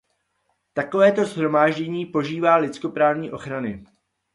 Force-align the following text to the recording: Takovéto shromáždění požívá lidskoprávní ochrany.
Takovéto 0.73 1.25
shromáždění 1.25 2.05
požívá 2.05 2.55
lidskoprávní 2.55 3.31
ochrany. 3.31 3.83